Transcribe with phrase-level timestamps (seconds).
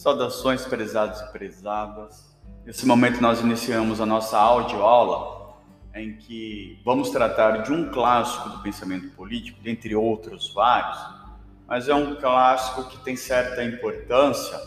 [0.00, 2.34] Saudações, prezados e prezadas.
[2.64, 5.58] Nesse momento nós iniciamos a nossa audioaula
[5.94, 10.98] em que vamos tratar de um clássico do pensamento político, dentre outros vários,
[11.68, 14.58] mas é um clássico que tem certa importância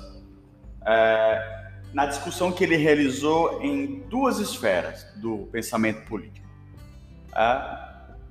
[0.85, 6.47] é, na discussão que ele realizou em duas esferas do pensamento político.
[7.35, 7.41] É,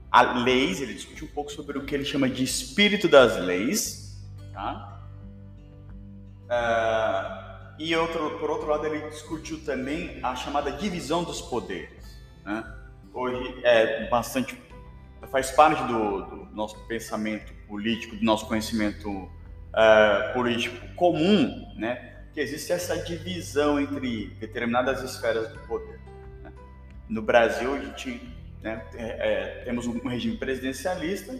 [0.08, 4.24] a leis, ele discutiu um pouco sobre o que ele chama de espírito das leis,
[4.52, 4.91] tá?
[6.52, 12.20] Uh, e outro, por outro lado, ele discutiu também a chamada divisão dos poderes.
[12.44, 12.62] Né?
[13.14, 14.60] Hoje é bastante
[15.30, 22.24] faz parte do, do, nosso pensamento político, do nosso conhecimento uh, político comum, né?
[22.34, 25.98] que existe essa divisão entre determinadas esferas do poder.
[26.42, 26.52] Né?
[27.08, 28.20] No Brasil, a gente
[28.60, 31.32] né, é, é temos um regime presidencialista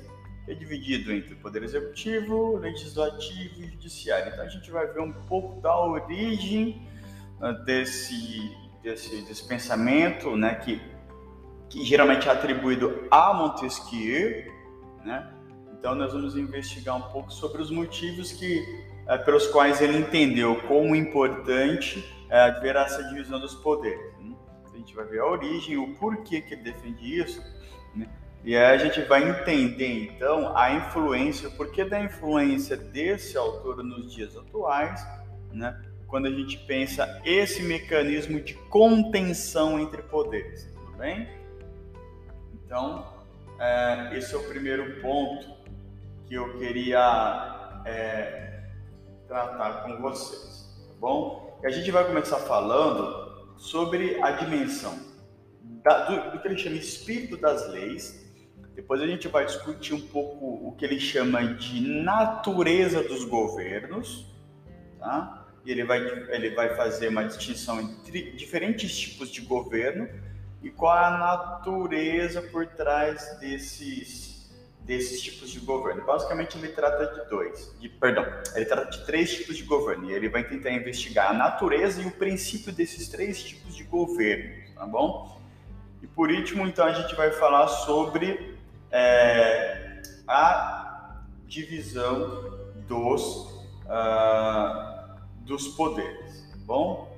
[0.46, 4.32] é dividido entre Poder Executivo, Legislativo e Judiciário.
[4.32, 6.82] Então a gente vai ver um pouco da origem
[7.40, 8.51] né, desse,
[8.82, 10.80] desse, desse pensamento, né, que,
[11.68, 14.52] que geralmente é atribuído a Montesquieu,
[15.04, 15.32] né?
[15.79, 20.60] Então nós vamos investigar um pouco sobre os motivos que, é, pelos quais ele entendeu
[20.68, 24.16] como importante é, haver essa divisão dos poderes.
[24.20, 24.37] Né?
[24.73, 27.43] A gente vai ver a origem, o porquê que ele defende isso,
[27.96, 28.09] né?
[28.45, 33.85] E aí a gente vai entender então a influência, o porquê da influência desse autor
[33.85, 35.07] nos dias atuais,
[35.52, 35.80] né?
[36.09, 41.29] Quando a gente pensa esse mecanismo de contenção entre poderes, tudo bem?
[42.66, 43.07] Então,
[43.60, 45.46] é, esse é o primeiro ponto
[46.26, 48.65] que eu queria é,
[49.29, 51.60] tratar com vocês, tá bom?
[51.63, 54.98] E a gente vai começar falando sobre a dimensão
[55.85, 58.23] da, do, do que ele chama espírito das leis
[58.74, 64.26] depois a gente vai discutir um pouco o que ele chama de natureza dos governos,
[64.98, 65.47] tá?
[65.64, 65.98] E ele vai,
[66.31, 70.08] ele vai fazer uma distinção entre diferentes tipos de governo
[70.62, 76.04] e qual a natureza por trás desses, desses tipos de governo.
[76.04, 80.14] Basicamente, ele trata de dois, de, perdão, ele trata de três tipos de governo e
[80.14, 84.86] ele vai tentar investigar a natureza e o princípio desses três tipos de governo, tá
[84.86, 85.41] bom?
[86.00, 88.51] E por último, então, a gente vai falar sobre
[88.92, 92.53] é, a divisão
[92.86, 93.50] dos,
[93.86, 96.47] uh, dos poderes.
[96.53, 97.10] Tá bom?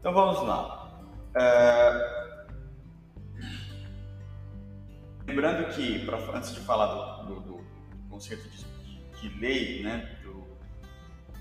[0.00, 0.90] Então vamos lá.
[1.34, 2.26] É,
[5.26, 7.58] lembrando que, pra, antes de falar do, do, do
[8.08, 8.64] conceito de,
[9.20, 10.46] de, lei, né, do,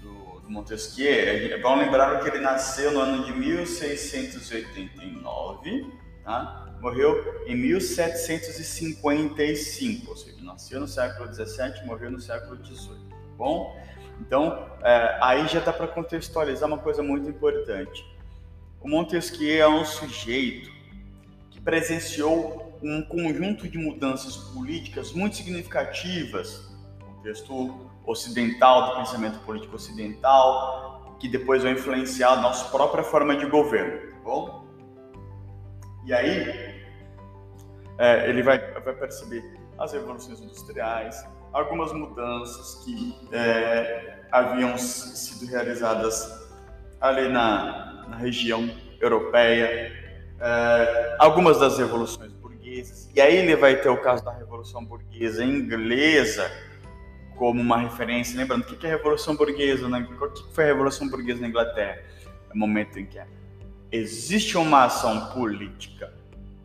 [0.02, 5.94] do, Montesquieu, é bom lembrar que ele nasceu no ano de 1689,
[6.24, 6.75] tá?
[6.86, 13.10] Morreu em 1755, ou seja, nasceu no século 17 e morreu no século 18.
[13.10, 13.76] Tá bom,
[14.22, 18.06] então é, aí já dá para contextualizar uma coisa muito importante.
[18.80, 20.70] O Montesquieu é um sujeito
[21.50, 26.70] que presenciou um conjunto de mudanças políticas muito significativas
[27.00, 33.36] no contexto ocidental, do pensamento político ocidental, que depois vai influenciar a nossa própria forma
[33.36, 34.64] de governo, tá bom?
[36.06, 36.65] E aí,
[37.98, 39.44] é, ele vai, vai perceber
[39.78, 46.46] as revoluções industriais, algumas mudanças que é, haviam sido realizadas
[47.00, 48.70] ali na, na região
[49.00, 49.92] europeia,
[50.40, 55.44] é, algumas das revoluções burguesas, e aí ele vai ter o caso da Revolução Burguesa
[55.44, 56.52] Inglesa
[57.36, 60.08] como uma referência, lembrando o que é a Revolução Burguesa, né?
[60.10, 62.02] o que foi a Revolução Burguesa na Inglaterra?
[62.50, 63.20] É o momento em que
[63.92, 66.14] existe uma ação política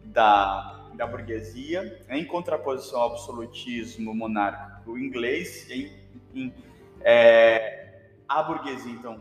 [0.05, 5.91] da da burguesia, em contraposição ao absolutismo monárquico inglês, em,
[6.35, 6.55] em,
[7.01, 9.19] é, a burguesia, então,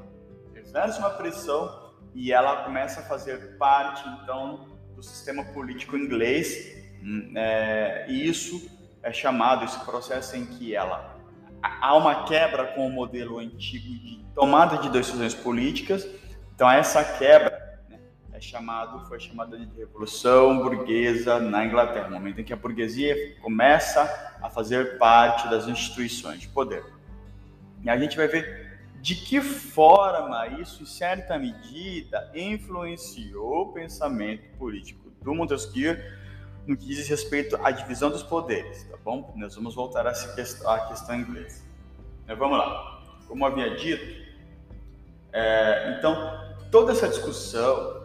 [0.54, 7.32] exerce uma pressão e ela começa a fazer parte, então, do sistema político inglês, hum,
[7.38, 8.70] é, e isso
[9.02, 11.16] é chamado, esse processo em que ela
[11.62, 16.06] há uma quebra com o modelo antigo de tomada de decisões políticas,
[16.54, 17.69] então essa quebra
[18.40, 24.02] é chamado, foi chamada de Revolução Burguesa na Inglaterra, momento em que a burguesia começa
[24.42, 26.84] a fazer parte das instituições de poder.
[27.84, 34.58] E a gente vai ver de que forma isso, em certa medida, influenciou o pensamento
[34.58, 35.98] político do Montesquieu
[36.66, 39.34] no que diz respeito à divisão dos poderes, tá bom?
[39.36, 41.64] Nós vamos voltar essa questão, à questão inglesa.
[42.26, 43.02] Mas vamos lá.
[43.28, 44.30] Como havia dito,
[45.34, 46.16] é, então,
[46.72, 47.99] toda essa discussão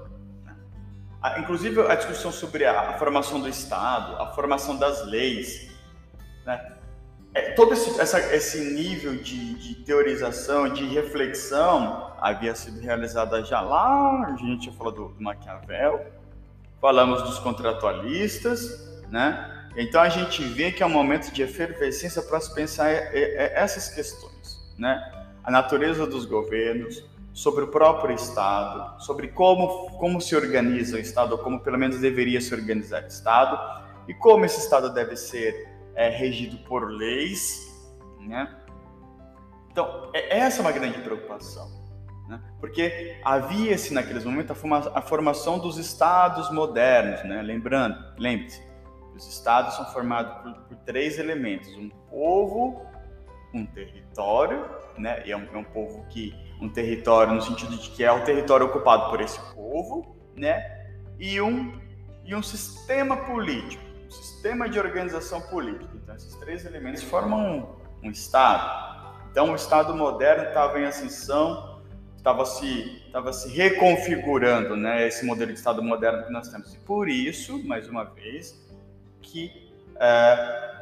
[1.39, 5.71] inclusive a discussão sobre a, formação do Estado, a formação das leis,
[6.45, 6.75] né?
[7.35, 13.61] é, todo esse, essa, esse nível de, de, teorização, de reflexão, havia sido realizada já
[13.61, 16.07] lá, a gente já falou do, do Maquiavel,
[16.81, 19.51] falamos dos contratualistas, né?
[19.77, 24.73] Então a gente vê que é um momento de efervescência para se pensar essas questões,
[24.79, 25.03] né?
[25.43, 31.33] A natureza dos governos, sobre o próprio Estado, sobre como, como se organiza o Estado,
[31.33, 33.59] ou como pelo menos deveria se organizar o Estado,
[34.07, 37.75] e como esse Estado deve ser é, regido por leis,
[38.21, 38.57] né?
[39.69, 41.69] Então, é, essa é uma grande preocupação,
[42.29, 42.41] né?
[42.61, 47.43] porque havia-se naqueles momentos a, forma, a, formação dos Estados modernos, né?
[47.43, 48.63] Lembrando, lembre-se,
[49.13, 52.81] os Estados são formados por, por, três elementos: um povo,
[53.53, 54.65] um território,
[54.97, 55.27] né?
[55.27, 56.33] E é um, é um povo que
[56.65, 60.89] um território no sentido de que é o território ocupado por esse povo, né?
[61.19, 61.79] E um
[62.25, 65.91] e um sistema político, um sistema de organização política.
[65.95, 69.05] Então esses três elementos formam um, um Estado.
[69.31, 71.83] Então o Estado moderno estava em ascensão,
[72.17, 75.07] estava se estava se reconfigurando, né?
[75.07, 76.73] Esse modelo de Estado moderno que nós temos.
[76.73, 78.59] E por isso, mais uma vez,
[79.21, 80.74] que é,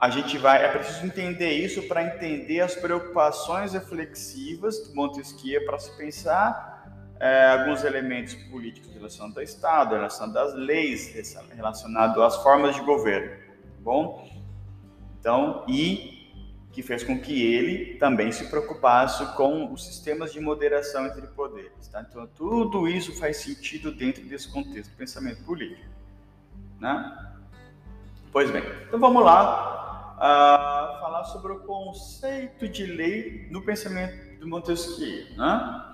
[0.00, 5.78] a gente vai, é preciso entender isso para entender as preocupações reflexivas do Montesquieu para
[5.78, 6.70] se pensar
[7.20, 13.28] é, alguns elementos políticos relacionados ao Estado, relacionados às leis, relacionados às formas de governo,
[13.28, 14.26] tá bom?
[15.20, 16.18] Então, e
[16.72, 21.88] que fez com que ele também se preocupasse com os sistemas de moderação entre poderes,
[21.88, 22.06] tá?
[22.08, 25.90] Então, tudo isso faz sentido dentro desse contexto do pensamento político,
[26.80, 27.34] né?
[28.32, 29.69] Pois bem, então vamos lá
[30.20, 35.26] uh, falar sobre o conceito de lei no pensamento do Montesquieu.
[35.36, 35.84] Né?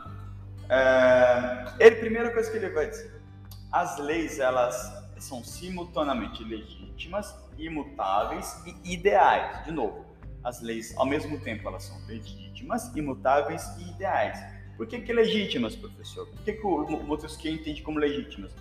[0.65, 3.23] Uh, ele, primeira coisa que ele vai dizer,
[3.71, 9.65] as leis elas são simultaneamente legítimas, imutáveis e ideais.
[9.65, 10.05] De novo,
[10.43, 14.39] as leis ao mesmo tempo elas são legítimas, imutáveis e ideais.
[14.77, 16.27] Por que, que legítimas, professor?
[16.27, 18.53] Por que, que o Montesquieu entende como legítimas?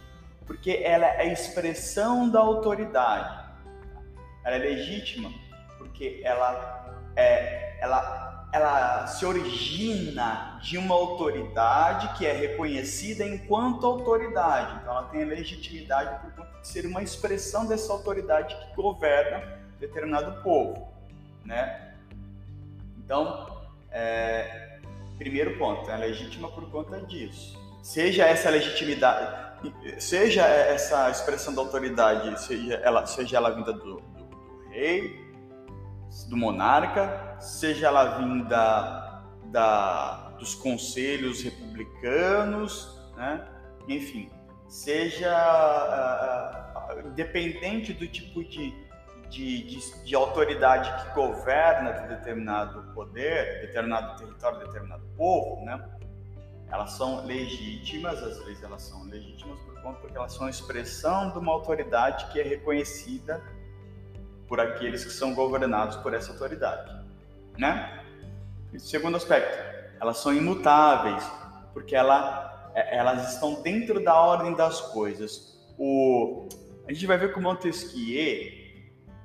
[0.46, 3.44] Porque ela é a expressão da autoridade.
[4.46, 5.30] Ela é legítima
[5.96, 14.82] porque ela, é, ela, ela se origina de uma autoridade que é reconhecida enquanto autoridade.
[14.82, 19.58] Então, ela tem a legitimidade por conta de ser uma expressão dessa autoridade que governa
[19.80, 20.94] determinado povo,
[21.46, 21.94] né?
[22.98, 24.80] Então, é,
[25.18, 27.58] primeiro ponto, é legítima por conta disso.
[27.82, 29.46] Seja essa legitimidade,
[30.00, 35.25] seja essa expressão da autoridade, seja ela, seja ela vinda do, do, do rei,
[36.24, 39.22] do monarca, seja ela vinda
[39.52, 43.46] da, dos conselhos republicanos, né?
[43.88, 44.32] enfim,
[44.68, 45.32] seja
[46.90, 48.74] uh, independente do tipo de,
[49.30, 55.84] de, de, de, autoridade que governa determinado poder, determinado território, determinado povo, né?
[56.72, 61.38] elas são legítimas, as leis elas são legítimas por conta porque elas são expressão de
[61.38, 63.42] uma autoridade que é reconhecida
[64.48, 66.92] por aqueles que são governados por essa autoridade,
[67.58, 68.02] né?
[68.80, 69.58] segundo aspecto,
[70.00, 71.24] elas são imutáveis,
[71.74, 75.58] porque ela, é, elas estão dentro da ordem das coisas.
[75.78, 76.48] O,
[76.88, 78.66] a gente vai ver que o Montesquieu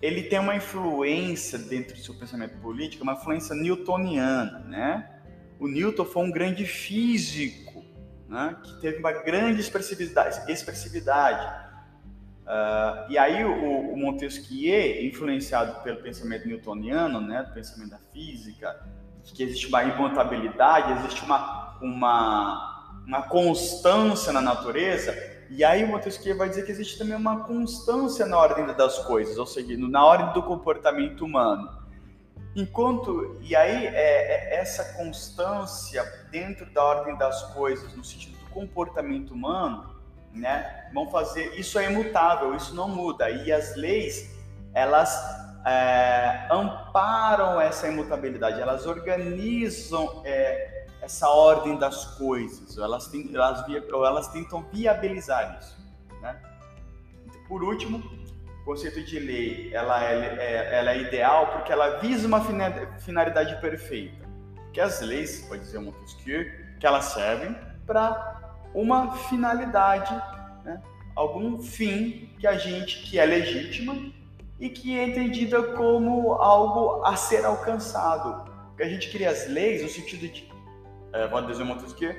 [0.01, 5.11] ele tem uma influência dentro do seu pensamento político, uma influência newtoniana, né?
[5.59, 7.85] O Newton foi um grande físico,
[8.27, 8.57] né?
[8.63, 11.70] Que teve uma grande expressividade, expressividade
[12.51, 18.77] Uh, e aí o, o, Montesquieu, influenciado pelo pensamento newtoniano, né, do pensamento da física,
[19.23, 25.15] que existe uma imutabilidade, existe uma, uma, uma constância na natureza,
[25.49, 29.39] e aí o Montesquieu vai dizer que existe também uma constância na ordem das coisas,
[29.39, 31.71] ou seja, na ordem do comportamento humano.
[32.57, 36.03] Enquanto, e aí é, é essa constância
[36.33, 40.00] dentro da ordem das coisas, no sentido do comportamento humano,
[40.33, 40.89] né?
[40.93, 43.31] Vão fazer isso é imutável, isso não muda.
[43.31, 44.31] E as leis
[44.73, 45.13] elas
[45.67, 54.29] é, amparam essa imutabilidade, elas organizam é, essa ordem das coisas, elas, tem, elas, elas
[54.29, 55.77] tentam viabilizar isso.
[56.21, 56.37] Né?
[57.49, 62.27] Por último, o conceito de lei ela é, é, ela é ideal porque ela visa
[62.27, 62.41] uma
[62.99, 64.29] finalidade perfeita.
[64.65, 66.45] Porque as leis, pode dizer Montesquieu,
[66.79, 67.57] que elas servem
[67.87, 70.15] para uma finalidade,
[70.65, 70.83] né?
[71.17, 73.97] algum fim que a gente que é legítima
[74.59, 78.51] e que é entendida como algo a ser alcançado.
[78.69, 80.51] Porque a gente cria as leis no sentido de,
[81.13, 82.15] é, pode dizer Montesquieu,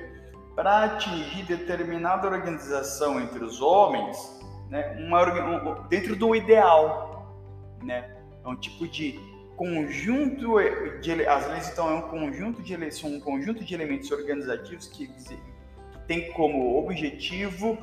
[0.55, 4.39] para atingir determinada organização entre os homens,
[4.69, 7.35] né, uma, um, dentro do ideal,
[7.81, 9.19] né, é um tipo de
[9.55, 10.55] conjunto
[11.01, 15.07] de as leis então é um conjunto de são um conjunto de elementos organizativos que
[16.11, 17.77] tem como objetivo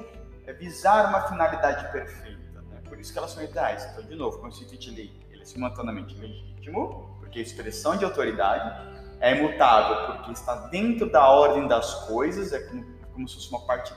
[0.47, 2.61] é visar uma finalidade perfeita.
[2.61, 2.78] Né?
[2.87, 3.88] Por isso que elas são ideais.
[3.90, 8.87] Então, de novo, o conceito lei ele é simultaneamente legítimo, porque é expressão de autoridade,
[9.18, 13.64] é imutável porque está dentro da ordem das coisas, é como, como se fosse uma
[13.64, 13.94] parte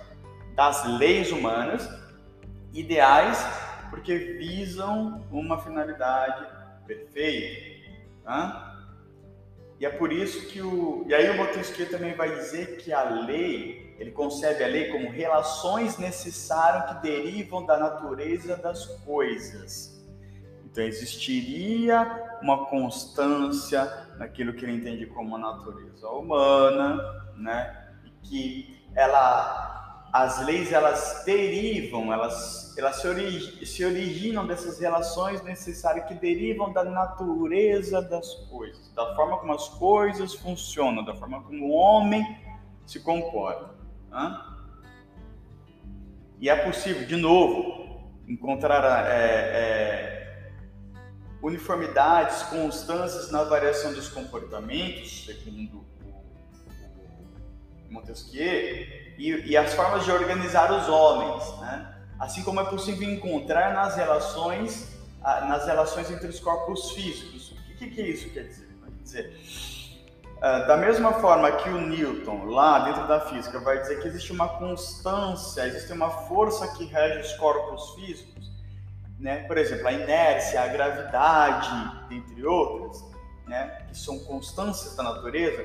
[0.55, 1.89] das leis humanas,
[2.73, 3.38] ideais
[3.89, 6.47] porque visam uma finalidade
[6.88, 7.81] perfeita.
[8.23, 8.71] Tá?
[9.81, 11.03] E é por isso que o.
[11.07, 15.12] E aí o Montesquieu também vai dizer que a lei, ele concebe a lei como
[15.12, 20.03] relações necessárias que derivam da natureza das coisas.
[20.65, 23.86] Então existiria uma constância
[24.17, 26.98] naquilo que ele entende como a natureza humana,
[27.38, 27.91] né?
[28.03, 35.43] E que ela, as leis elas derivam, elas, elas se, orig, se originam dessas relações
[35.43, 41.43] necessárias que derivam da natureza das coisas, da forma como as coisas funcionam, da forma
[41.43, 42.25] como o homem
[42.88, 43.71] se comporta.
[44.12, 44.41] Né?
[46.39, 50.51] E é possível, de novo, encontrar é, é,
[51.41, 55.86] uniformidades, constâncias na variação dos comportamentos, segundo
[57.89, 58.44] Montesquieu,
[59.18, 61.96] e, e, as formas de organizar os homens, né?
[62.20, 67.51] assim como é possível encontrar nas relações, nas relações entre os corpos físicos.
[67.51, 68.68] O que, que, isso quer dizer?
[68.68, 69.38] Quer dizer,
[70.41, 74.48] da mesma forma que o Newton, lá dentro da física, vai dizer que existe uma
[74.48, 78.51] constância, existe uma força que rege os corpos físicos,
[79.19, 79.43] né?
[79.43, 81.69] Por exemplo, a inércia, a gravidade,
[82.10, 83.05] entre outras,
[83.45, 83.86] né?
[83.88, 85.63] que são constâncias da natureza.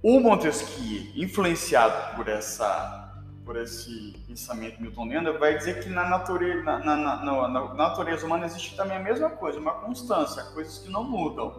[0.00, 3.04] O Montesquieu, influenciado por essa
[3.44, 8.44] por esse pensamento newtoniano, vai dizer que na natureza, na, na, na, na, natureza humana
[8.44, 11.58] existe também a mesma coisa, uma constância, coisas que não mudam,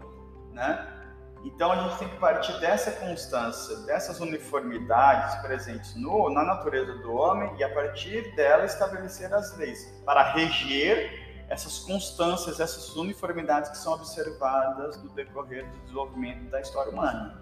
[0.54, 0.99] né?
[1.44, 7.14] Então a gente tem que partir dessa constância, dessas uniformidades presentes no, na natureza do
[7.14, 13.78] homem e a partir dela estabelecer as leis para reger essas constâncias, essas uniformidades que
[13.78, 17.42] são observadas no decorrer do desenvolvimento da história humana.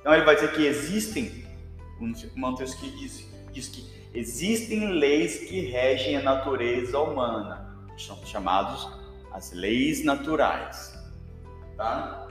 [0.00, 1.44] Então ele vai dizer que existem,
[2.36, 8.88] Montesquieu diz, diz que existem leis que regem a natureza humana, são chamados
[9.32, 10.94] as leis naturais.
[11.76, 12.25] Tá?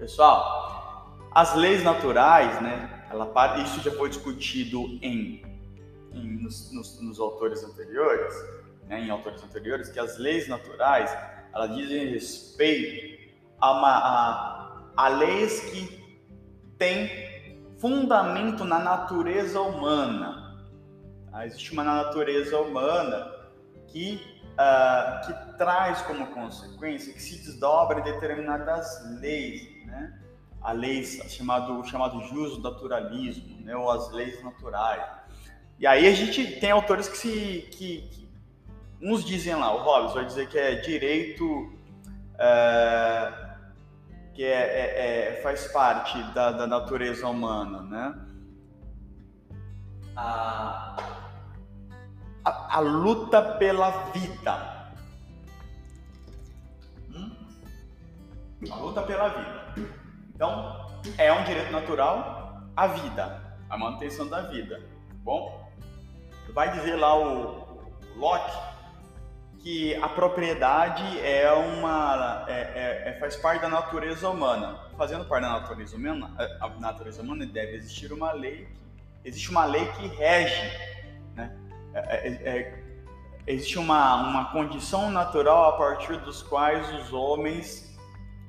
[0.00, 3.04] Pessoal, as leis naturais, né?
[3.10, 5.44] Ela, isso já foi discutido em,
[6.10, 8.34] em nos, nos, nos, autores anteriores,
[8.88, 11.14] né, em autores anteriores, que as leis naturais
[11.52, 13.30] elas dizem respeito
[13.60, 16.24] a, uma, a, a leis que
[16.78, 20.66] têm fundamento na natureza humana.
[21.30, 23.30] Ah, existe uma natureza humana
[23.88, 24.18] que,
[24.52, 28.88] uh, que traz como consequência, que se desdobra em determinadas
[29.20, 29.79] leis?
[30.60, 33.74] A lei chamado chamado jus naturalismo, né?
[33.74, 35.02] ou as leis naturais.
[35.78, 38.28] E aí a gente tem autores que se que, que
[39.00, 41.72] uns dizem lá, o Hobbes vai dizer que é direito
[42.38, 43.50] é,
[44.34, 48.26] que é, é, faz parte da, da natureza humana, né?
[50.16, 50.96] A,
[52.44, 54.92] a, a luta pela vida.
[57.14, 57.36] Hum?
[58.70, 59.59] A luta pela vida.
[60.40, 60.86] Então,
[61.18, 64.80] é um direito natural a vida, a manutenção da vida.
[64.80, 65.70] Tá bom,
[66.54, 68.50] vai dizer lá o, Locke
[69.58, 74.78] que a propriedade é uma é, é, é, faz parte da natureza humana.
[74.96, 78.66] Fazendo parte da natureza humana, a natureza humana deve existir uma lei.
[79.22, 80.72] Existe uma lei que rege,
[81.36, 81.54] né?
[81.92, 82.84] É, é, é,
[83.46, 87.89] existe uma, uma condição natural a partir dos quais os homens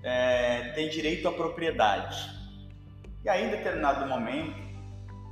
[0.04, 2.30] é, tem direito à propriedade.
[3.24, 4.56] E aí, em determinado momento,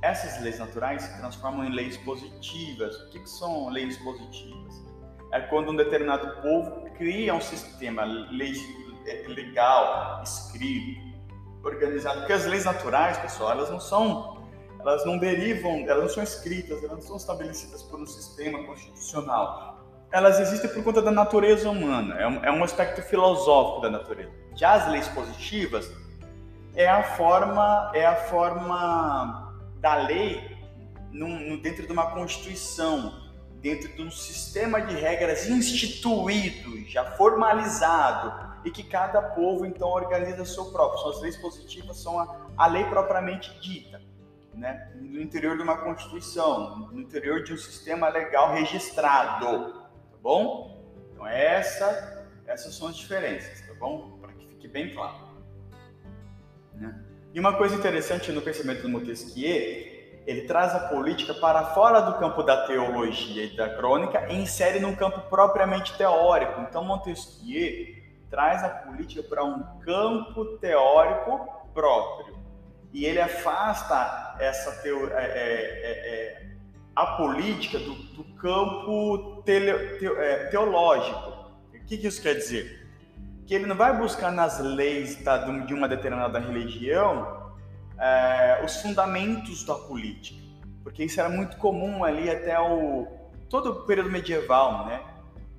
[0.02, 2.96] essas leis naturais se transformam em leis positivas.
[3.02, 4.82] O que, que são leis positivas?
[5.32, 8.02] É quando um determinado povo cria um sistema
[9.06, 11.00] é, legal, escrito,
[11.62, 12.20] organizado.
[12.20, 14.46] Porque as leis naturais, pessoal, elas não são,
[14.80, 19.79] elas não derivam, elas não são escritas, elas não são estabelecidas por um sistema constitucional.
[20.12, 24.32] Elas existem por conta da natureza humana, é um, é um aspecto filosófico da natureza.
[24.56, 25.90] Já as leis positivas
[26.74, 30.56] é a forma é a forma da lei
[31.12, 38.70] num, dentro de uma constituição, dentro de um sistema de regras instituído, já formalizado e
[38.70, 41.00] que cada povo então organiza seu próprio.
[41.00, 44.00] São as leis positivas são a, a lei propriamente dita,
[44.54, 44.92] né?
[44.96, 49.80] No interior de uma constituição, no interior de um sistema legal registrado,
[50.22, 50.84] bom?
[51.12, 54.18] Então essa essas são as diferenças, tá bom?
[54.20, 55.28] Para que fique bem claro.
[56.74, 57.04] Né?
[57.32, 59.90] E uma coisa interessante no pensamento do Montesquieu
[60.26, 64.78] ele traz a política para fora do campo da teologia e da crônica e insere
[64.78, 66.60] num campo propriamente teórico.
[66.60, 67.96] Então, Montesquieu
[68.30, 72.38] traz a política para um campo teórico próprio.
[72.92, 76.49] E ele afasta essa teo, é, é, é, é
[76.94, 81.50] a política do, do campo tele, te, é, teológico.
[81.74, 82.88] O que, que isso quer dizer?
[83.46, 87.40] Que ele não vai buscar nas leis da, de uma determinada religião
[87.98, 90.40] é, os fundamentos da política,
[90.82, 93.06] porque isso era muito comum ali até o
[93.48, 95.02] todo o período medieval, né?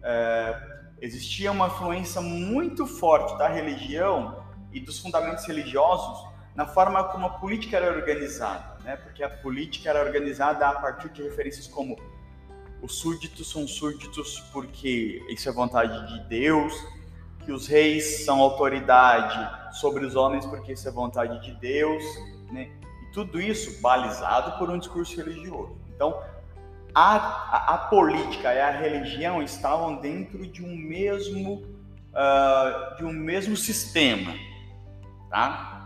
[0.01, 0.71] É,
[1.01, 7.29] existia uma influência muito forte da religião e dos fundamentos religiosos na forma como a
[7.29, 8.97] política era organizada, né?
[8.97, 11.97] Porque a política era organizada a partir de referências como
[12.81, 16.73] os súditos são súditos porque isso é vontade de Deus,
[17.45, 22.03] que os reis são autoridade sobre os homens porque isso é vontade de Deus,
[22.51, 22.69] né?
[23.03, 25.75] E tudo isso balizado por um discurso religioso.
[25.95, 26.21] Então,
[26.93, 31.63] a, a, a política e a religião estavam dentro de um mesmo
[32.11, 34.33] uh, de um mesmo sistema,
[35.29, 35.80] tá?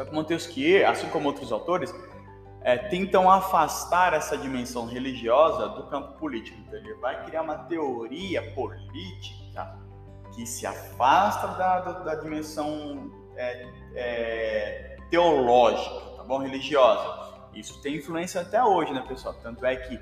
[0.00, 1.94] Só que Montesquieu, assim como outros autores,
[2.62, 6.58] é, tentam afastar essa dimensão religiosa do campo político.
[6.58, 9.78] Então, ele vai criar uma teoria política
[10.34, 16.38] que se afasta da, da, da dimensão é, é, teológica, tá bom?
[16.38, 17.50] Religiosa.
[17.52, 19.34] Isso tem influência até hoje, né, pessoal?
[19.42, 20.00] Tanto é que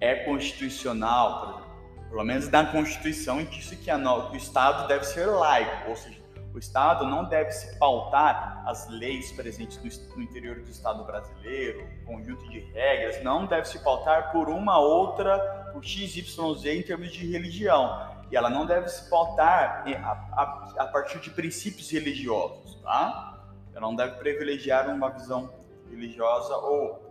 [0.00, 1.66] é constitucional,
[2.08, 6.20] pelo menos na Constituição, disse que, a, que o Estado deve ser laico, ou seja,
[6.54, 9.78] o Estado não deve se pautar as leis presentes
[10.14, 15.70] no, interior do Estado brasileiro, conjunto de regras, não deve se pautar por uma outra,
[15.72, 20.86] por XYZ em termos de religião e ela não deve se pautar a, a, a
[20.86, 23.42] partir de princípios religiosos, tá?
[23.72, 25.52] Ela não deve privilegiar uma visão
[25.90, 27.08] religiosa ou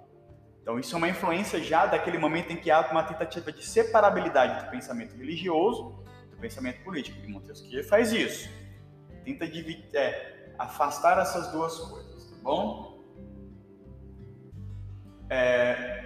[0.61, 4.65] então isso é uma influência já daquele momento em que há uma tentativa de separabilidade
[4.65, 7.17] do pensamento religioso do pensamento político.
[7.23, 8.49] E Montesquieu faz isso,
[9.27, 13.03] tenta dividir, é, afastar essas duas coisas, tá bom?
[15.29, 15.97] É,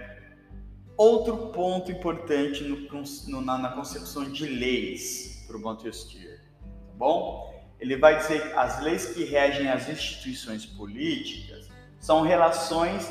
[0.96, 2.86] Outro ponto importante no,
[3.28, 7.50] no, na, na, concepção de leis para o Montesquieu, tá bom?
[7.80, 13.10] Ele vai dizer que as leis que regem as instituições políticas são relações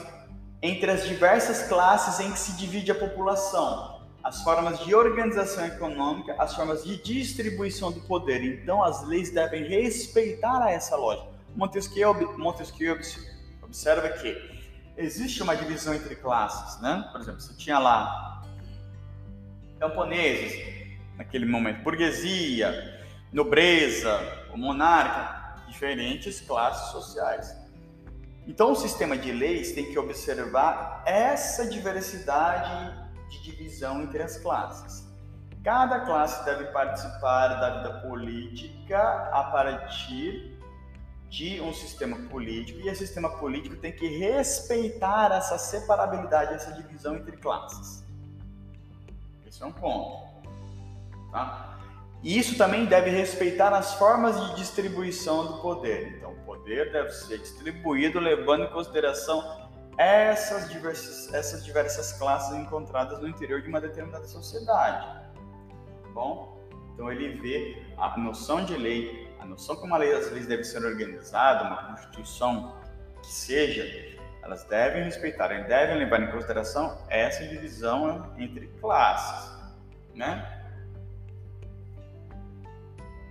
[0.62, 3.91] entre as diversas classes em que se divide a população,
[4.24, 8.44] as formas de organização econômica, as formas de distribuição do poder.
[8.44, 11.28] Então, as leis devem respeitar essa lógica.
[11.56, 12.98] Montesquieu, Montesquieu
[13.62, 14.62] observa que
[14.96, 17.08] existe uma divisão entre classes, né?
[17.12, 18.44] Por exemplo, você tinha lá
[19.80, 20.54] camponeses,
[21.18, 23.00] naquele momento, burguesia,
[23.34, 24.20] nobreza,
[24.54, 27.56] o monarca, diferentes classes sociais.
[28.48, 35.10] Então, o sistema de leis tem que observar essa diversidade de divisão entre as classes.
[35.64, 39.00] Cada classe deve participar da vida política
[39.32, 40.60] a partir
[41.30, 47.16] de um sistema político e esse sistema político tem que respeitar essa separabilidade, essa divisão
[47.16, 48.04] entre classes.
[49.48, 50.30] Esse é um ponto.
[51.32, 51.80] Tá?
[52.24, 56.18] E isso também deve respeitar as formas de distribuição do poder.
[56.18, 59.61] Então, o poder deve ser distribuído levando em consideração
[59.98, 65.22] essas diversas, essas diversas classes encontradas no interior de uma determinada sociedade.
[66.14, 66.60] Bom?
[66.94, 70.64] Então, ele vê a noção de lei a noção como a lei das leis deve
[70.64, 72.80] ser organizada, uma constituição
[73.24, 79.52] que seja, elas devem respeitar, e devem levar em consideração essa divisão entre classes,
[80.14, 80.62] né?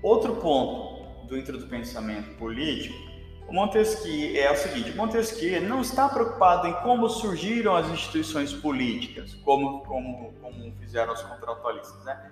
[0.03, 3.10] Outro ponto dentro do pensamento político,
[3.50, 9.82] Montesquieu é o seguinte: Montesquieu não está preocupado em como surgiram as instituições políticas, como
[9.84, 12.30] como, como fizeram os contratualistas, né?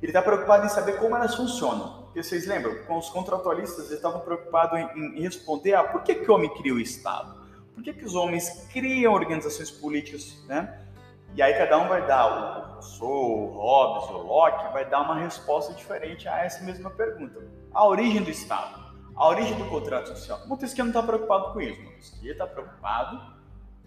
[0.00, 2.04] Ele está preocupado em saber como elas funcionam.
[2.04, 6.14] Porque vocês lembram, com os contratualistas, eles estavam preocupados em, em responder a por que,
[6.14, 7.38] que o homem cria o Estado?
[7.74, 10.86] Por que, que os homens criam organizações políticas, né?
[11.34, 15.14] E aí cada um vai dar, o Rousseau, o Hobbes, o Locke, vai dar uma
[15.14, 17.40] resposta diferente a essa mesma pergunta.
[17.72, 18.79] A origem do Estado,
[19.20, 20.40] a origem do contrato social.
[20.46, 21.78] Montesquieu não está preocupado com isso.
[21.82, 23.20] Montesquieu está preocupado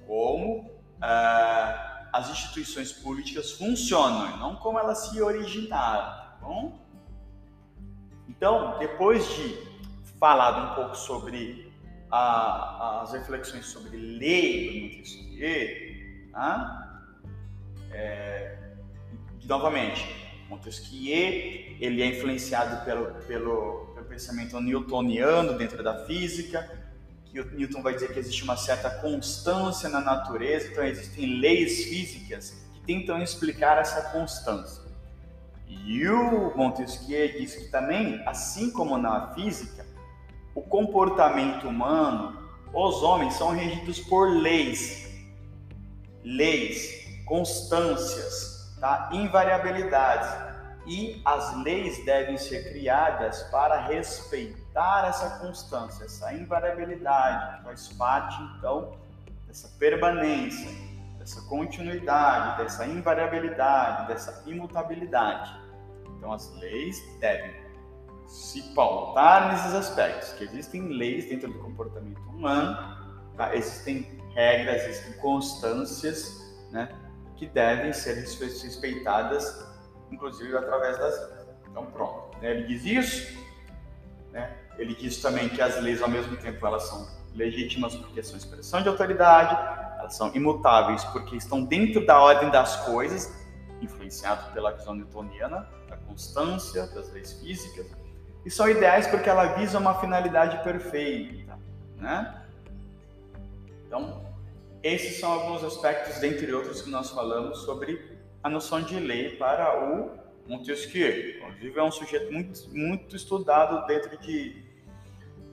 [0.06, 6.80] como uh, as instituições políticas funcionam não como elas se originaram, tá bom?
[8.30, 9.58] Então, depois de
[10.20, 11.74] falado um pouco sobre
[12.12, 17.02] a, as reflexões sobre lei do Montesquieu, tá?
[17.92, 18.56] é,
[19.46, 20.06] novamente,
[20.48, 23.83] Montesquieu ele é influenciado pelo, pelo,
[24.14, 26.70] pensamento newtoniano dentro da física,
[27.26, 31.86] que o Newton vai dizer que existe uma certa constância na natureza, então existem leis
[31.86, 34.84] físicas que tentam explicar essa constância.
[35.68, 39.84] E o Montesquieu diz que também, assim como na física,
[40.54, 45.12] o comportamento humano, os homens são regidos por leis,
[46.24, 49.10] leis, constâncias, tá?
[49.12, 50.53] invariabilidades
[50.86, 58.42] e as leis devem ser criadas para respeitar essa constância, essa invariabilidade, que faz parte
[58.58, 58.98] então
[59.48, 60.70] dessa permanência,
[61.18, 65.56] dessa continuidade, dessa invariabilidade, dessa imutabilidade.
[66.18, 67.64] Então as leis devem
[68.28, 72.98] se pautar nesses aspectos, que existem leis dentro do comportamento humano,
[73.38, 73.56] tá?
[73.56, 76.42] existem regras, existem constâncias,
[76.72, 76.90] né,
[77.36, 79.73] que devem ser respeitadas
[80.14, 81.48] inclusive através das leis.
[81.70, 82.38] Então, pronto.
[82.40, 82.52] Né?
[82.52, 83.38] Ele diz isso.
[84.32, 84.56] Né?
[84.78, 88.82] Ele diz também que as leis, ao mesmo tempo, elas são legítimas porque são expressão
[88.82, 89.56] de autoridade,
[90.00, 93.34] elas são imutáveis porque estão dentro da ordem das coisas,
[93.82, 97.88] influenciado pela visão newtoniana, da constância, das leis físicas,
[98.46, 101.58] e são ideais porque ela visa uma finalidade perfeita,
[101.98, 102.42] né?
[103.88, 104.24] Então,
[104.82, 108.13] esses são alguns aspectos, dentre outros, que nós falamos sobre
[108.44, 110.12] a noção de lei para o
[110.48, 111.38] Montesquieu.
[111.38, 114.62] Inclusive, é um sujeito muito, muito estudado dentro de,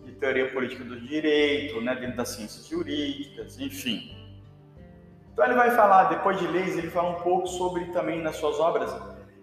[0.04, 4.16] de teoria política do direito, né, dentro das ciências jurídicas, enfim.
[5.32, 8.58] Então, ele vai falar, depois de leis, ele fala um pouco sobre também nas suas
[8.58, 8.92] obras,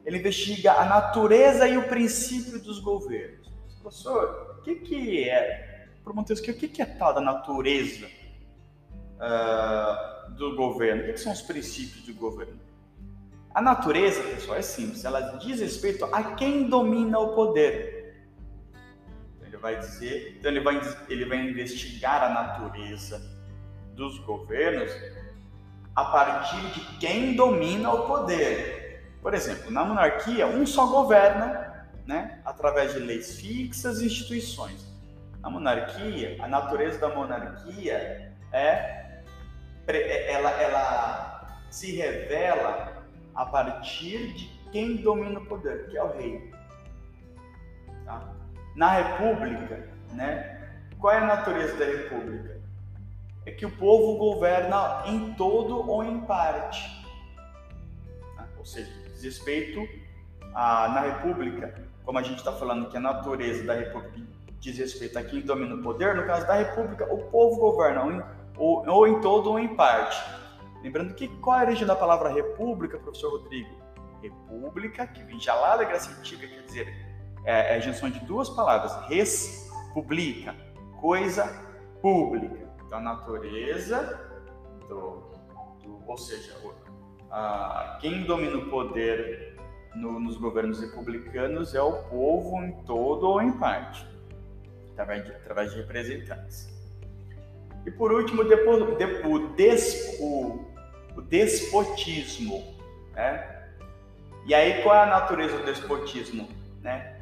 [0.06, 3.48] ele investiga a natureza e o princípio dos governos.
[3.82, 8.08] Professor, o que, que é, para Montesquieu, o que, que é tal da natureza
[9.16, 11.04] uh, do governo?
[11.04, 12.67] O que, que são os princípios do governo?
[13.58, 15.04] A natureza, pessoal, é simples.
[15.04, 18.16] Ela diz respeito a quem domina o poder.
[19.42, 23.20] Ele vai dizer, então ele vai, ele vai investigar a natureza
[23.96, 24.92] dos governos
[25.96, 29.18] a partir de quem domina o poder.
[29.24, 34.86] Por exemplo, na monarquia, um só governa, né, através de leis fixas e instituições.
[35.42, 39.24] Na monarquia, a natureza da monarquia é
[39.88, 42.97] ela, ela se revela
[43.38, 46.52] a partir de quem domina o poder, que é o rei.
[48.04, 48.34] Tá?
[48.76, 52.60] Na república, né, qual é a natureza da república?
[53.46, 57.06] É que o povo governa em todo ou em parte.
[58.36, 58.48] Tá?
[58.58, 59.88] Ou seja, diz respeito
[60.54, 64.20] a, na república, como a gente está falando que a natureza da república
[64.60, 68.12] diz respeito a quem domina o poder, no caso da república, o povo governa ou
[68.12, 68.24] em,
[68.58, 70.18] ou, ou em todo ou em parte.
[70.84, 73.70] Lembrando que qual é a origem da palavra república, professor Rodrigo?
[74.22, 76.88] República, que vem já lá da Grécia Antiga, quer dizer,
[77.46, 80.56] é, é a junção de duas palavras, res, publica,
[81.00, 81.46] coisa
[82.02, 82.68] pública.
[82.86, 84.20] Então, a natureza
[84.88, 85.24] do,
[85.84, 86.56] do ou seja,
[87.32, 89.58] a, quem domina o poder
[89.96, 94.08] no, nos governos republicanos é o povo em todo ou em parte,
[94.92, 96.77] através de, através de representantes.
[97.88, 99.38] E por último, o,
[100.20, 100.66] o,
[101.16, 102.76] o despotismo.
[103.14, 103.64] Né?
[104.46, 106.50] E aí, qual é a natureza do despotismo?
[106.82, 107.18] Né?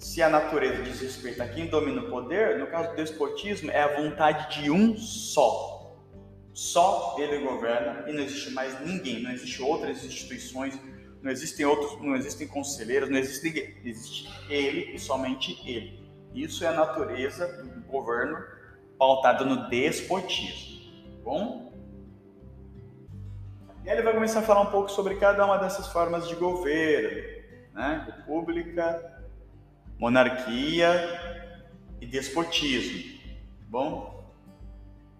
[0.00, 3.80] Se a natureza diz respeito a quem domina o poder, no caso do despotismo, é
[3.80, 5.96] a vontade de um só.
[6.52, 10.76] Só ele governa e não existe mais ninguém, não existe outras instituições,
[11.22, 13.76] não existem outros, não existem conselheiros, não existe ninguém.
[13.84, 16.02] Existe ele e somente ele.
[16.34, 18.36] Isso é a natureza do governo
[19.02, 20.80] pautado no despotismo.
[21.10, 21.72] Tá bom?
[23.84, 26.36] E aí ele vai começar a falar um pouco sobre cada uma dessas formas de
[26.36, 27.20] governo,
[27.74, 28.06] né?
[28.06, 29.24] República,
[29.98, 30.88] monarquia
[32.00, 33.18] e despotismo.
[33.58, 34.24] Tá bom?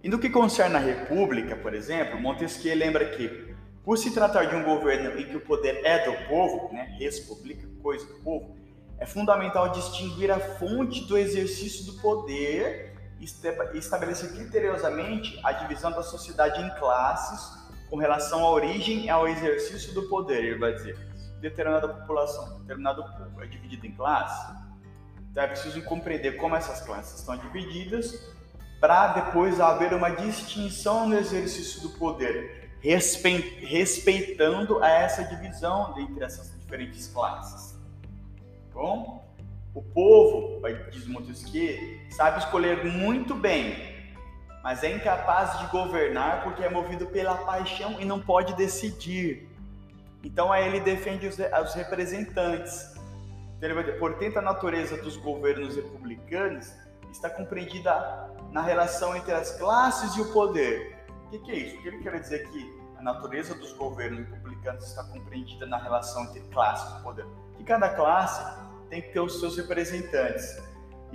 [0.01, 4.55] E no que concerne a república, por exemplo, Montesquieu lembra que, por se tratar de
[4.55, 8.57] um governo em que o poder é do povo, né, república, coisa do povo,
[9.01, 12.93] é fundamental distinguir a fonte do exercício do poder
[13.23, 19.95] estabelecer criteriosamente a divisão da sociedade em classes com relação à origem e ao exercício
[19.95, 20.45] do poder.
[20.45, 20.99] Ele vai dizer,
[21.41, 24.57] determinada população, determinado povo é dividido em classes,
[25.31, 28.33] então é preciso compreender como essas classes estão divididas
[28.81, 37.07] para depois haver uma distinção no exercício do poder, respeitando essa divisão entre essas diferentes
[37.07, 37.81] classes.
[38.73, 39.23] Bom?
[39.75, 41.79] O povo, diz Montesquieu,
[42.11, 44.13] sabe escolher muito bem,
[44.63, 49.49] mas é incapaz de governar porque é movido pela paixão e não pode decidir.
[50.23, 52.93] Então aí ele defende os, os representantes.
[53.57, 56.71] Então portanto, a natureza dos governos republicanos
[57.11, 60.99] está compreendida na relação entre as classes e o poder.
[61.27, 61.77] O que, que é isso?
[61.79, 66.25] O que ele quer dizer que a natureza dos governos republicanos está compreendida na relação
[66.25, 67.25] entre classes e poder?
[67.57, 68.43] Que cada classe
[68.93, 70.61] tem que ter os seus representantes.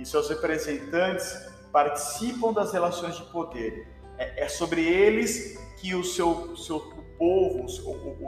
[0.00, 3.86] E seus representantes participam das relações de poder.
[4.18, 7.64] É, é sobre eles que o seu, seu o povo,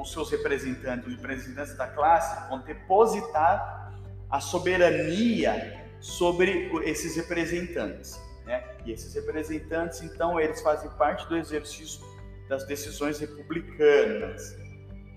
[0.00, 3.92] os, seus representantes, os representantes da classe, vão depositar
[4.30, 8.20] a soberania sobre esses representantes.
[8.46, 8.64] Né?
[8.86, 12.00] E esses representantes, então, eles fazem parte do exercício
[12.48, 14.56] das decisões republicanas,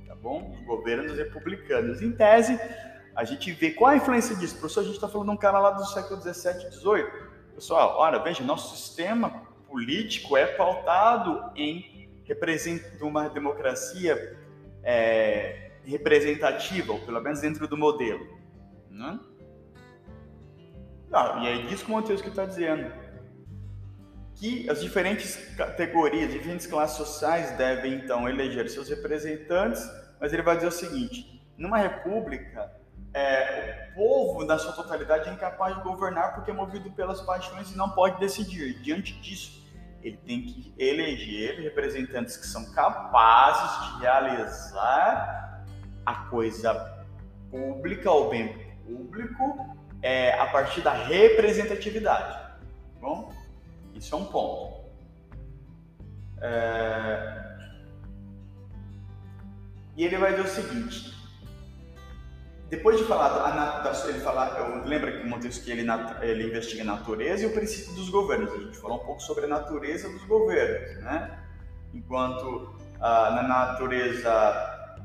[0.08, 0.56] tá bom?
[0.56, 2.02] Os governos republicanos.
[2.02, 2.60] Em tese,
[3.15, 4.58] a gente vê qual a influência disso.
[4.58, 7.34] Professor, a gente está falando de um cara lá do século 17, 18.
[7.56, 12.10] Pessoal, olha, veja, nosso sistema político é pautado em
[13.02, 14.38] uma democracia
[14.82, 18.26] é, representativa, ou pelo menos dentro do modelo.
[18.89, 19.19] Né?
[21.12, 22.91] Ah, e é disso que o Montesquieu está dizendo.
[24.36, 29.88] Que as diferentes categorias, diferentes classes sociais devem, então, eleger seus representantes,
[30.19, 32.71] mas ele vai dizer o seguinte: numa república,
[33.13, 37.71] é, o povo, na sua totalidade, é incapaz de governar porque é movido pelas paixões
[37.71, 38.82] e não pode decidir.
[38.82, 39.63] Diante disso,
[40.02, 45.63] ele tem que eleger representantes que são capazes de realizar
[46.06, 47.06] a coisa
[47.49, 52.58] pública, o bem público, é, a partir da representatividade.
[52.99, 53.32] Bom,
[53.93, 54.84] isso é um ponto.
[56.41, 57.43] É...
[59.95, 61.12] E ele vai dizer o seguinte:
[62.69, 65.89] depois de falar, da, da, ele falar, lembra que o Montesquieu ele,
[66.21, 68.52] ele investiga a natureza e o princípio dos governos.
[68.52, 71.39] A gente falou um pouco sobre a natureza dos governos, né?
[71.93, 74.32] Enquanto ah, na natureza,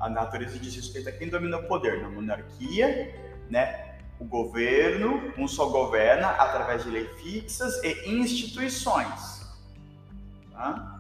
[0.01, 3.15] a natureza diz respeito a quem domina o poder, na monarquia,
[3.51, 3.97] né?
[4.19, 9.47] O governo, um só governa através de leis fixas e instituições.
[10.53, 10.98] Tá?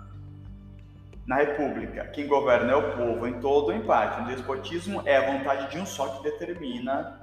[1.29, 4.25] Na república, quem governa é o povo em todo ou em parte.
[4.35, 7.21] Despotismo é a vontade de um só que determina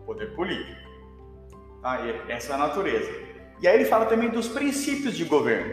[0.00, 0.82] o poder político.
[1.80, 2.00] Tá?
[2.28, 3.08] essa é a natureza.
[3.60, 5.72] E aí ele fala também dos princípios de governo.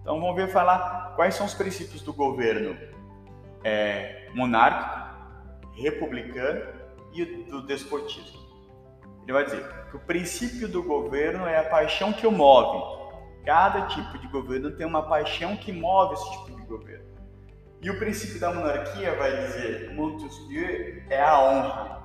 [0.00, 2.74] Então vamos ver falar quais são os princípios do governo
[3.62, 5.14] é, monárquico,
[5.74, 6.62] republicano
[7.12, 8.40] e do despotismo.
[9.24, 13.00] Ele vai dizer que o princípio do governo é a paixão que o move.
[13.44, 17.04] Cada tipo de governo tem uma paixão que move esse tipo de governo.
[17.82, 22.00] E o princípio da monarquia vai dizer, Montesquieu, é a honra.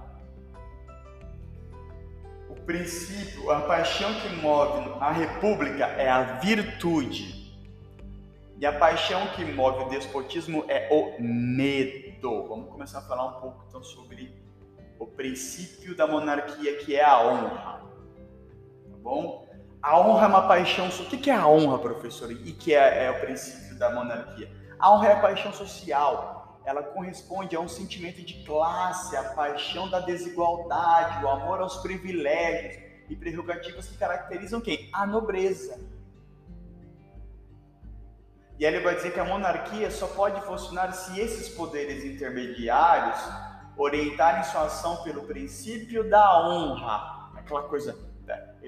[2.50, 7.36] O princípio, a paixão que move a república é a virtude.
[8.58, 12.48] E a paixão que move o despotismo é o medo.
[12.48, 14.34] Vamos começar a falar um pouco então sobre
[14.98, 17.82] o princípio da monarquia, que é a honra.
[18.90, 19.45] Tá bom?
[19.86, 20.88] A honra é uma paixão.
[20.88, 22.32] O que é a honra, professor?
[22.32, 24.50] E que é, é o princípio da monarquia?
[24.80, 26.60] A honra é a paixão social.
[26.66, 32.84] Ela corresponde a um sentimento de classe, a paixão da desigualdade, o amor aos privilégios
[33.08, 34.90] e prerrogativas que caracterizam quem?
[34.92, 35.80] A nobreza.
[38.58, 43.20] E aí ele vai dizer que a monarquia só pode funcionar se esses poderes intermediários
[43.78, 47.30] orientarem sua ação pelo princípio da honra.
[47.36, 47.96] Aquela coisa,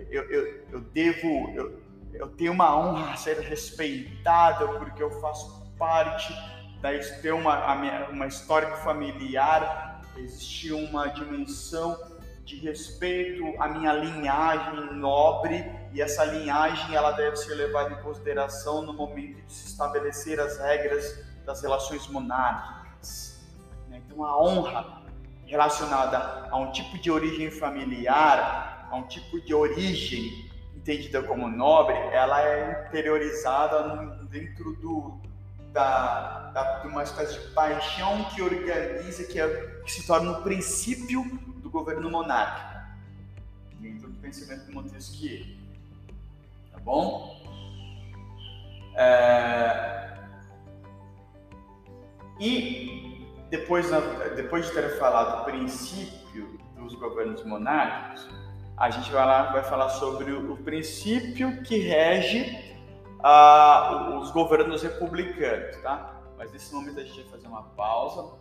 [0.10, 1.81] eu, eu, eu devo, eu,
[2.13, 6.33] eu tenho uma honra a ser respeitado porque eu faço parte
[6.81, 6.89] da
[7.21, 7.73] ter uma,
[8.10, 11.97] uma história familiar, existe uma dimensão
[12.45, 18.81] de respeito à minha linhagem nobre e essa linhagem ela deve ser levada em consideração
[18.81, 23.45] no momento de se estabelecer as regras das relações monárquicas.
[23.89, 24.01] Né?
[24.05, 25.03] Então a honra
[25.45, 31.95] relacionada a um tipo de origem familiar, a um tipo de origem entendida como nobre,
[31.95, 35.19] ela é interiorizada dentro do,
[35.73, 40.43] da, da, de uma espécie de paixão que organiza, que, é, que se torna o
[40.43, 41.23] princípio
[41.58, 42.80] do governo monárquico,
[43.80, 45.45] dentro do pensamento de Montesquieu.
[46.71, 47.43] Tá bom?
[48.95, 50.17] É...
[52.39, 53.89] E depois,
[54.36, 58.28] depois de ter falado o princípio dos governos monárquicos,
[58.77, 62.75] a gente vai, lá, vai falar sobre o, princípio que rege
[63.19, 66.21] uh, os governos republicanos, tá?
[66.37, 68.31] Mas nesse momento a gente vai fazer uma pausa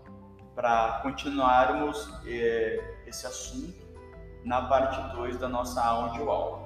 [0.54, 3.86] para continuarmos eh, esse assunto
[4.44, 6.65] na parte 2 da nossa audioaula.